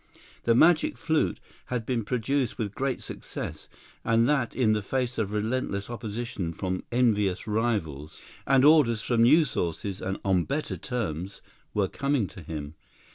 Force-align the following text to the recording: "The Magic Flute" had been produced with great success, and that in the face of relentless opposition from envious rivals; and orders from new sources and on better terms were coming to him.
"The 0.45 0.55
Magic 0.55 0.97
Flute" 0.97 1.39
had 1.67 1.85
been 1.85 2.03
produced 2.03 2.57
with 2.57 2.73
great 2.73 3.03
success, 3.03 3.69
and 4.03 4.27
that 4.27 4.55
in 4.55 4.73
the 4.73 4.81
face 4.81 5.19
of 5.19 5.31
relentless 5.31 5.91
opposition 5.91 6.53
from 6.53 6.81
envious 6.91 7.45
rivals; 7.45 8.19
and 8.47 8.65
orders 8.65 9.03
from 9.03 9.21
new 9.21 9.45
sources 9.45 10.01
and 10.01 10.17
on 10.25 10.45
better 10.45 10.75
terms 10.75 11.39
were 11.75 11.87
coming 11.87 12.25
to 12.29 12.41
him. 12.41 12.73